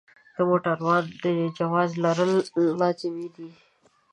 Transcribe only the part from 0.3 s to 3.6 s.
د موټروان د جواز لرل لازمي دي.